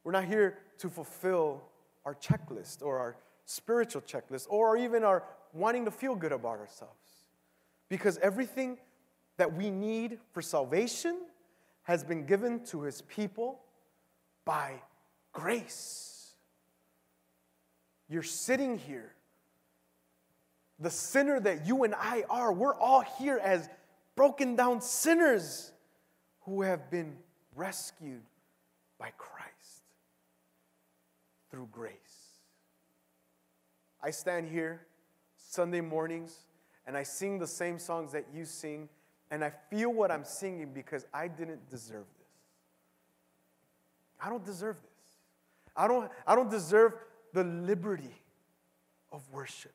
[0.03, 1.63] We're not here to fulfill
[2.05, 6.93] our checklist or our spiritual checklist or even our wanting to feel good about ourselves.
[7.89, 8.77] Because everything
[9.37, 11.17] that we need for salvation
[11.83, 13.59] has been given to his people
[14.45, 14.81] by
[15.33, 16.14] grace.
[18.09, 19.13] You're sitting here.
[20.79, 23.69] The sinner that you and I are, we're all here as
[24.15, 25.71] broken down sinners
[26.41, 27.15] who have been
[27.55, 28.21] rescued
[28.99, 29.83] by Christ
[31.49, 31.93] through grace.
[34.03, 34.85] I stand here
[35.37, 36.37] Sunday mornings
[36.85, 38.89] and I sing the same songs that you sing,
[39.31, 42.27] and I feel what I'm singing because I didn't deserve this.
[44.21, 45.17] I don't deserve this.
[45.75, 46.93] I don't, I don't deserve
[47.35, 48.23] the liberty
[49.11, 49.73] of worship.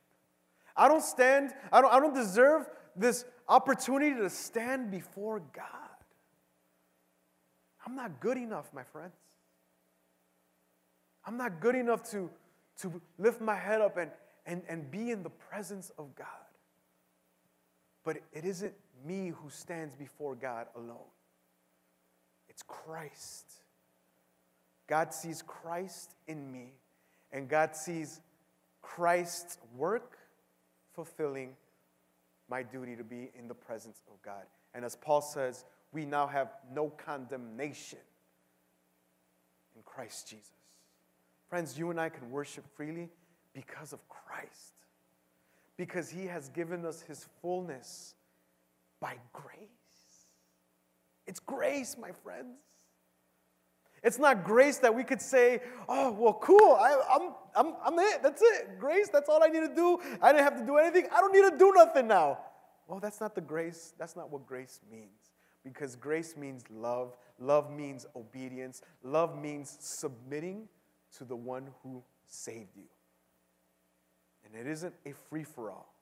[0.75, 5.67] I don't stand, I don't, I don't deserve this opportunity to stand before God.
[7.87, 9.15] I'm not good enough, my friends.
[11.27, 12.31] I'm not good enough to,
[12.79, 14.11] to lift my head up and,
[14.47, 16.27] and, and be in the presence of God.
[18.05, 18.73] But it isn't
[19.05, 21.11] me who stands before God alone,
[22.49, 23.53] it's Christ.
[24.87, 26.73] God sees Christ in me,
[27.33, 28.21] and God sees
[28.83, 30.19] Christ's work
[30.95, 31.55] fulfilling
[32.49, 34.45] my duty to be in the presence of God.
[34.75, 37.99] And as Paul says, we now have no condemnation
[39.77, 40.51] in Christ Jesus.
[41.49, 43.09] Friends, you and I can worship freely
[43.53, 44.75] because of Christ,
[45.77, 48.15] because He has given us His fullness
[49.01, 49.69] by grace.
[51.27, 52.59] It's grace, my friends.
[54.03, 57.99] It's not grace that we could say, oh, well, cool, I, am I'm, I'm, I'm
[57.99, 58.79] it, that's it.
[58.79, 59.99] Grace, that's all I need to do.
[60.23, 61.07] I didn't have to do anything.
[61.15, 62.39] I don't need to do nothing now.
[62.87, 65.31] Well, that's not the grace, that's not what grace means.
[65.63, 70.69] Because grace means love, love means obedience, love means submitting
[71.19, 72.85] to the one who saved you.
[74.45, 75.95] And it isn't a free for all.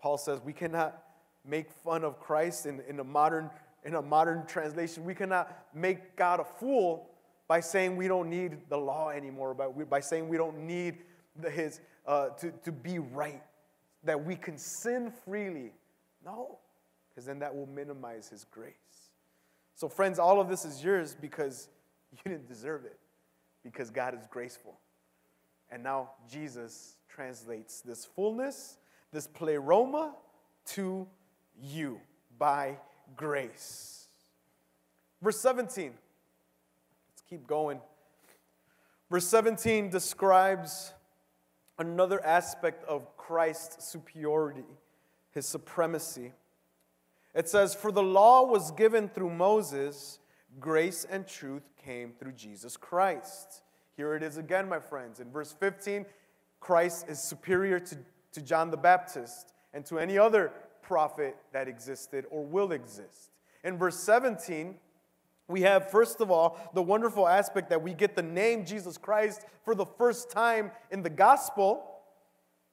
[0.00, 1.02] Paul says we cannot
[1.44, 3.50] make fun of Christ in, in, a modern,
[3.84, 5.04] in a modern translation.
[5.04, 7.10] We cannot make God a fool
[7.48, 10.98] by saying we don't need the law anymore, by, by saying we don't need
[11.40, 13.42] the, his, uh, to, to be right,
[14.04, 15.72] that we can sin freely.
[16.24, 16.58] No,
[17.08, 18.74] because then that will minimize his grace.
[19.74, 21.68] So, friends, all of this is yours because
[22.12, 22.98] you didn't deserve it,
[23.64, 24.78] because God is graceful.
[25.70, 28.76] And now Jesus translates this fullness,
[29.12, 30.14] this pleroma,
[30.66, 31.06] to
[31.60, 32.00] you
[32.38, 32.76] by
[33.16, 34.08] grace.
[35.22, 35.92] Verse 17.
[37.10, 37.80] Let's keep going.
[39.10, 40.92] Verse 17 describes
[41.78, 44.64] another aspect of Christ's superiority,
[45.32, 46.32] his supremacy.
[47.34, 50.18] It says, For the law was given through Moses,
[50.58, 53.62] grace and truth came through Jesus Christ.
[53.96, 55.20] Here it is again, my friends.
[55.20, 56.06] In verse 15,
[56.60, 57.98] Christ is superior to,
[58.32, 60.52] to John the Baptist and to any other
[60.90, 63.30] prophet that existed or will exist.
[63.62, 64.74] In verse 17,
[65.46, 69.46] we have, first of all, the wonderful aspect that we get the name Jesus Christ
[69.64, 71.86] for the first time in the gospel.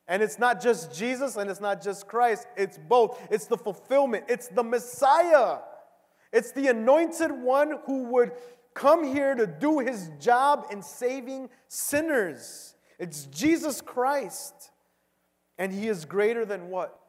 [0.07, 3.21] And it's not just Jesus and it's not just Christ, it's both.
[3.29, 5.59] It's the fulfillment, it's the Messiah.
[6.33, 8.31] It's the anointed one who would
[8.73, 12.73] come here to do his job in saving sinners.
[12.97, 14.71] It's Jesus Christ.
[15.59, 16.99] And he is greater than what?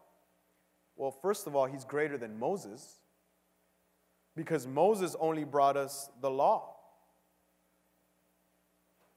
[0.98, 2.98] Well, first of all, he's greater than Moses
[4.37, 6.74] because Moses only brought us the law.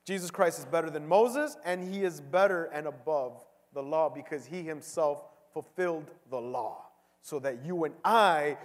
[0.05, 4.45] Jesus Christ is better than Moses, and he is better and above the law because
[4.45, 6.85] he himself fulfilled the law
[7.21, 8.57] so that you and I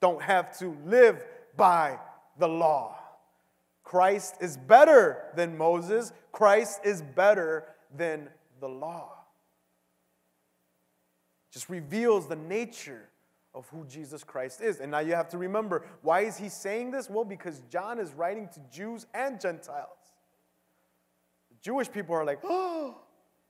[0.00, 1.24] don't have to live
[1.56, 1.98] by
[2.38, 2.98] the law.
[3.84, 6.12] Christ is better than Moses.
[6.32, 7.66] Christ is better
[7.96, 8.28] than
[8.60, 9.13] the law.
[11.54, 13.08] Just reveals the nature
[13.54, 14.80] of who Jesus Christ is.
[14.80, 17.08] And now you have to remember why is he saying this?
[17.08, 19.86] Well, because John is writing to Jews and Gentiles.
[21.50, 22.98] The Jewish people are like, "Oh,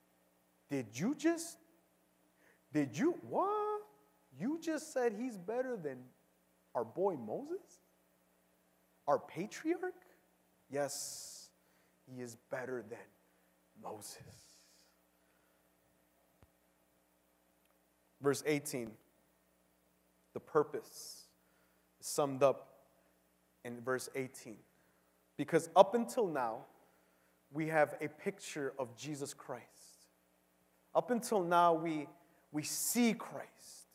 [0.70, 1.56] did you just
[2.74, 3.80] did you what?
[4.38, 5.96] You just said he's better than
[6.74, 7.80] our boy Moses?
[9.08, 9.94] Our patriarch?
[10.68, 11.48] Yes,
[12.06, 12.98] he is better than
[13.82, 14.43] Moses.
[18.24, 18.90] Verse 18,
[20.32, 21.24] the purpose
[22.00, 22.70] is summed up
[23.66, 24.56] in verse 18.
[25.36, 26.64] Because up until now,
[27.52, 29.64] we have a picture of Jesus Christ.
[30.94, 32.06] Up until now, we,
[32.50, 33.90] we see Christ.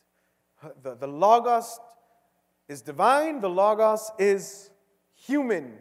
[0.84, 1.80] The, the Logos
[2.68, 4.70] is divine, the Logos is
[5.12, 5.72] human.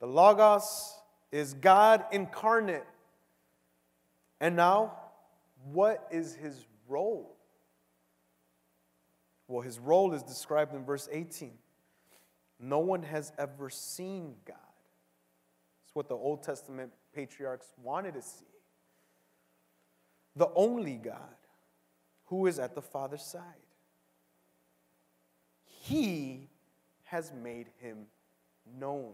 [0.00, 0.94] The Logos
[1.30, 2.86] is God incarnate.
[4.40, 4.94] And now,
[5.72, 7.35] what is his role?
[9.48, 11.52] Well, his role is described in verse 18.
[12.58, 14.56] No one has ever seen God.
[15.84, 18.44] It's what the Old Testament patriarchs wanted to see.
[20.34, 21.20] The only God
[22.26, 23.42] who is at the Father's side.
[25.64, 26.48] He
[27.04, 28.06] has made him
[28.78, 29.12] known.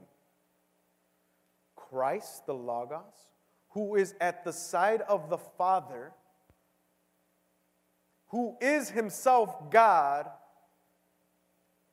[1.77, 3.29] Christ, the Logos,
[3.71, 6.13] who is at the side of the Father,
[8.33, 10.27] who is himself God,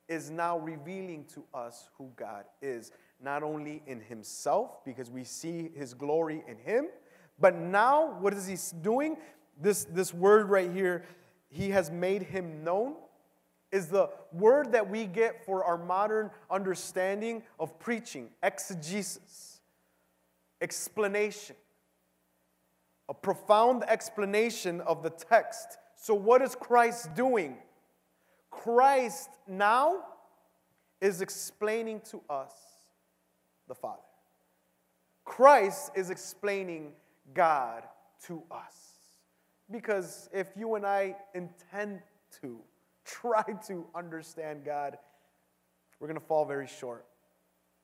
[0.07, 2.91] is now revealing to us who God is.
[3.21, 6.87] Not only in himself, because we see his glory in him,
[7.39, 9.17] but now what is he doing?
[9.61, 11.03] This, this word right here,
[11.49, 12.95] he has made him known,
[13.73, 19.59] is the word that we get for our modern understanding of preaching, exegesis,
[20.61, 21.57] explanation,
[23.09, 25.77] a profound explanation of the text.
[26.01, 27.57] So, what is Christ doing?
[28.49, 29.97] Christ now
[31.01, 32.53] is explaining to us
[33.67, 34.01] the Father.
[35.25, 36.93] Christ is explaining
[37.33, 37.83] God
[38.27, 38.75] to us.
[39.69, 41.99] Because if you and I intend
[42.41, 42.59] to
[43.05, 44.97] try to understand God,
[45.99, 47.05] we're going to fall very short.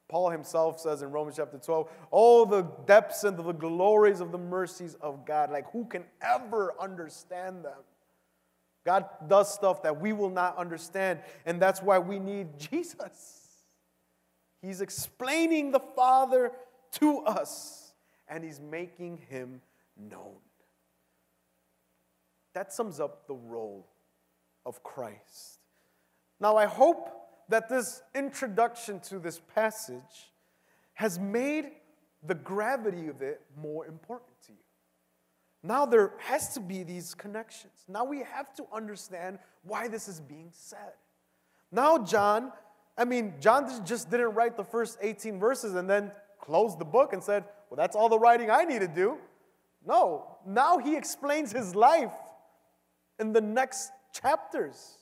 [0.07, 4.37] Paul himself says in Romans chapter 12, all the depths and the glories of the
[4.37, 5.51] mercies of God.
[5.51, 7.79] Like, who can ever understand them?
[8.85, 13.41] God does stuff that we will not understand, and that's why we need Jesus.
[14.61, 16.51] He's explaining the Father
[16.99, 17.93] to us,
[18.27, 19.61] and He's making Him
[19.97, 20.37] known.
[22.53, 23.87] That sums up the role
[24.65, 25.59] of Christ.
[26.39, 27.09] Now, I hope
[27.49, 30.31] that this introduction to this passage
[30.93, 31.71] has made
[32.25, 34.34] the gravity of it more important.
[35.65, 37.73] Now there has to be these connections.
[37.87, 40.93] Now we have to understand why this is being said.
[41.71, 42.51] Now, John,
[42.95, 47.13] I mean, John just didn't write the first 18 verses and then close the book
[47.13, 49.17] and said, Well, that's all the writing I need to do.
[49.85, 52.13] No, now he explains his life
[53.19, 54.99] in the next chapters.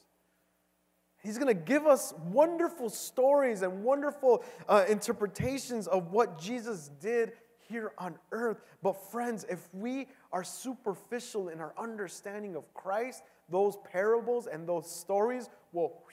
[1.21, 7.33] He's going to give us wonderful stories and wonderful uh, interpretations of what Jesus did
[7.73, 8.61] here on earth.
[8.81, 14.89] But, friends, if we are superficial in our understanding of Christ, those parables and those
[14.89, 16.03] stories, well,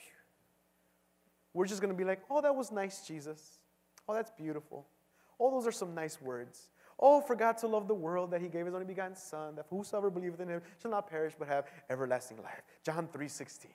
[1.53, 3.59] we're just going to be like, oh, that was nice, Jesus.
[4.07, 4.87] Oh, that's beautiful.
[5.39, 6.69] Oh, those are some nice words.
[6.99, 9.65] Oh, for God to love the world that he gave his only begotten Son, that
[9.69, 12.61] whosoever believeth in him shall not perish but have everlasting life.
[12.83, 13.67] John 3.16.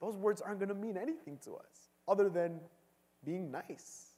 [0.00, 2.60] Those words aren't going to mean anything to us other than
[3.24, 4.11] being nice.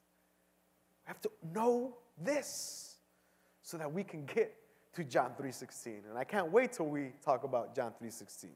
[1.05, 2.97] We have to know this
[3.63, 4.55] so that we can get
[4.95, 6.09] to John 3.16.
[6.09, 8.47] And I can't wait till we talk about John 3.16.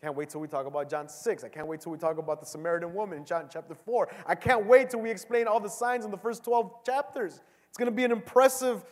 [0.00, 1.44] Can't wait till we talk about John 6.
[1.44, 4.10] I can't wait till we talk about the Samaritan woman in John chapter 4.
[4.26, 7.40] I can't wait till we explain all the signs in the first 12 chapters.
[7.68, 8.84] It's going to be an impressive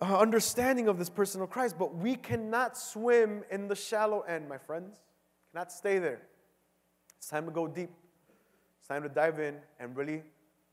[0.00, 4.48] uh, understanding of this person of Christ, but we cannot swim in the shallow end,
[4.48, 5.00] my friends.
[5.52, 6.22] Cannot stay there.
[7.18, 7.90] It's time to go deep.
[8.78, 10.22] It's time to dive in and really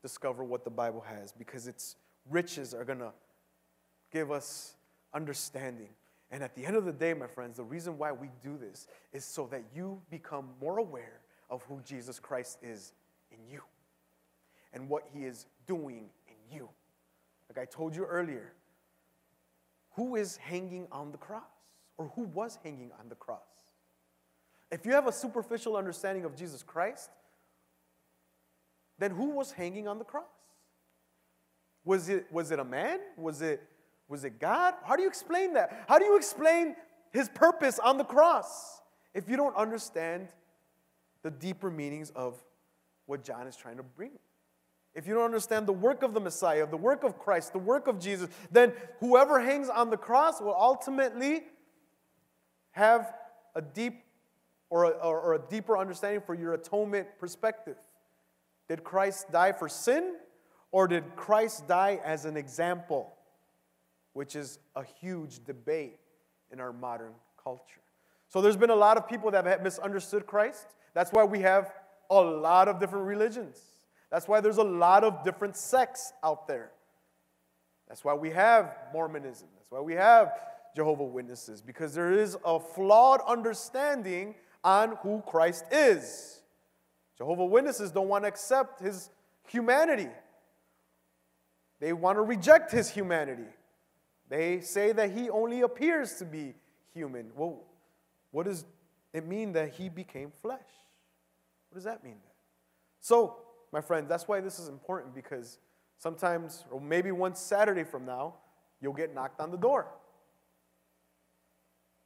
[0.02, 1.96] discover what the Bible has because its
[2.28, 3.12] riches are going to
[4.12, 4.74] give us
[5.14, 5.88] understanding.
[6.30, 8.86] And at the end of the day, my friends, the reason why we do this
[9.12, 12.92] is so that you become more aware of who Jesus Christ is
[13.32, 13.62] in you
[14.72, 16.68] and what he is doing in you.
[17.48, 18.52] Like I told you earlier,
[19.92, 21.42] who is hanging on the cross?
[21.98, 23.40] Or who was hanging on the cross?
[24.70, 27.10] If you have a superficial understanding of Jesus Christ,
[29.00, 30.24] then who was hanging on the cross?
[31.84, 33.00] Was it, was it a man?
[33.16, 33.62] Was it,
[34.08, 34.74] was it God?
[34.84, 35.84] How do you explain that?
[35.88, 36.76] How do you explain
[37.10, 38.82] his purpose on the cross
[39.14, 40.28] if you don't understand
[41.22, 42.36] the deeper meanings of
[43.06, 44.12] what John is trying to bring?
[44.94, 47.86] If you don't understand the work of the Messiah, the work of Christ, the work
[47.86, 51.44] of Jesus, then whoever hangs on the cross will ultimately
[52.72, 53.14] have
[53.54, 54.02] a deep
[54.68, 57.76] or a, or a deeper understanding for your atonement perspective.
[58.70, 60.14] Did Christ die for sin
[60.70, 63.12] or did Christ die as an example?
[64.12, 65.98] Which is a huge debate
[66.52, 67.80] in our modern culture.
[68.28, 70.68] So there's been a lot of people that have misunderstood Christ.
[70.94, 71.72] That's why we have
[72.10, 73.60] a lot of different religions.
[74.08, 76.70] That's why there's a lot of different sects out there.
[77.88, 79.48] That's why we have Mormonism.
[79.56, 80.30] That's why we have
[80.76, 86.39] Jehovah Witnesses because there is a flawed understanding on who Christ is.
[87.20, 89.10] Jehovah Witnesses don't want to accept his
[89.46, 90.08] humanity.
[91.78, 93.50] They want to reject his humanity.
[94.30, 96.54] They say that he only appears to be
[96.94, 97.30] human.
[97.36, 97.60] Well,
[98.30, 98.64] what does
[99.12, 100.64] it mean that he became flesh?
[101.68, 102.16] What does that mean?
[103.00, 103.36] So,
[103.70, 105.58] my friends, that's why this is important because
[105.98, 108.36] sometimes, or maybe one Saturday from now,
[108.80, 109.88] you'll get knocked on the door.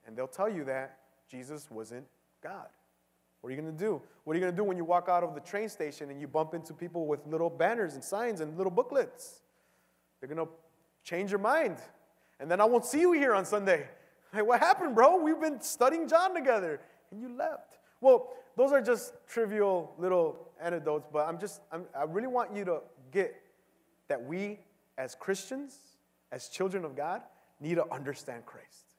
[0.09, 0.99] And they'll tell you that
[1.31, 2.07] Jesus wasn't
[2.43, 2.67] God.
[3.45, 4.01] What are you going to do?
[4.25, 6.19] What are you going to do when you walk out of the train station and
[6.19, 9.43] you bump into people with little banners and signs and little booklets?
[10.19, 10.51] They're going to
[11.03, 11.77] change your mind.
[12.41, 13.87] And then I won't see you here on Sunday.
[14.33, 15.23] Like, what happened, bro?
[15.23, 16.81] We've been studying John together
[17.11, 17.77] and you left.
[18.01, 22.65] Well, those are just trivial little anecdotes, but I'm just, I'm, I really want you
[22.65, 22.81] to
[23.13, 23.37] get
[24.09, 24.59] that we
[24.97, 25.77] as Christians,
[26.33, 27.21] as children of God,
[27.61, 28.95] need to understand Christ.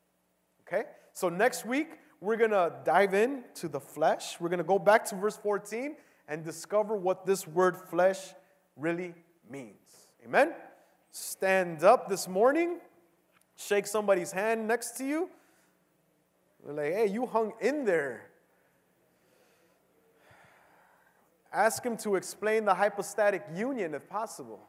[0.68, 0.84] Okay?
[1.14, 4.40] So next week, we're going to dive in to the flesh.
[4.40, 5.96] We're going to go back to verse 14
[6.28, 8.18] and discover what this word flesh
[8.76, 9.14] really
[9.48, 10.08] means.
[10.26, 10.56] Amen?
[11.12, 12.80] Stand up this morning,
[13.56, 15.30] shake somebody's hand next to you.
[16.66, 18.26] They're like, hey, you hung in there.
[21.54, 24.68] Ask him to explain the hypostatic union if possible.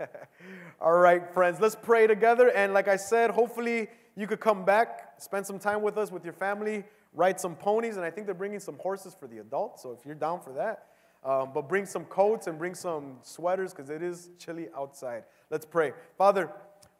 [0.80, 2.50] All right, friends, let's pray together.
[2.50, 3.86] And like I said, hopefully
[4.16, 7.96] you could come back, spend some time with us, with your family, ride some ponies.
[7.96, 9.82] And I think they're bringing some horses for the adults.
[9.82, 10.86] So if you're down for that,
[11.22, 15.24] um, but bring some coats and bring some sweaters because it is chilly outside.
[15.50, 15.92] Let's pray.
[16.16, 16.50] Father,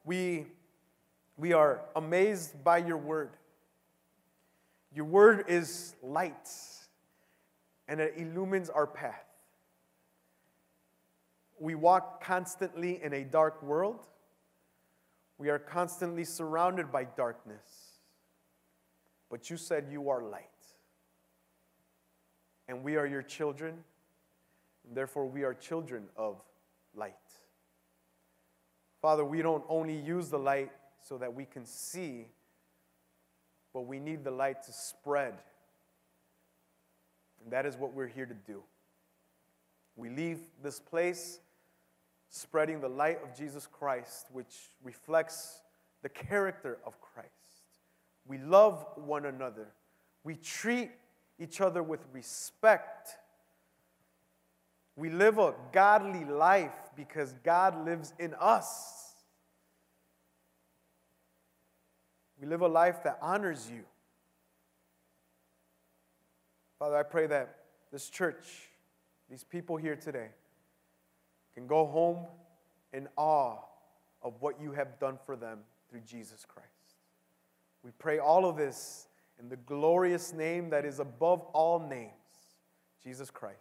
[0.05, 0.47] we,
[1.37, 3.31] we are amazed by your word.
[4.95, 6.49] Your word is light
[7.89, 9.25] and it illumines our path.
[11.59, 14.07] We walk constantly in a dark world.
[15.39, 17.97] We are constantly surrounded by darkness.
[19.31, 20.45] But you said you are light.
[22.69, 23.85] And we are your children,
[24.87, 26.41] and therefore we are children of
[26.95, 27.15] light.
[29.01, 32.27] Father, we don't only use the light so that we can see,
[33.73, 35.35] but we need the light to spread.
[37.43, 38.63] And that is what we're here to do.
[39.95, 41.39] We leave this place
[42.31, 45.63] spreading the light of Jesus Christ, which reflects
[46.03, 47.31] the character of Christ.
[48.27, 49.69] We love one another.
[50.25, 50.91] We treat
[51.39, 53.11] each other with respect.
[54.97, 59.15] We live a godly life because God lives in us.
[62.41, 63.85] We live a life that honors you.
[66.79, 67.57] Father, I pray that
[67.93, 68.69] this church,
[69.31, 70.29] these people here today,
[71.57, 72.19] can go home
[72.93, 73.57] in awe
[74.23, 76.69] of what you have done for them through Jesus Christ.
[77.83, 79.09] We pray all of this
[79.41, 82.11] in the glorious name that is above all names,
[83.03, 83.57] Jesus Christ.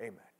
[0.00, 0.33] Amen.